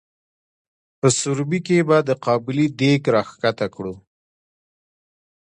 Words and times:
په 0.99 1.07
سروبي 1.19 1.59
کې 1.67 1.77
به 1.87 1.97
د 2.07 2.11
قابلي 2.25 2.65
دیګ 2.79 3.01
را 3.13 3.21
ښکته 3.29 3.67
کړو؟ 3.75 3.93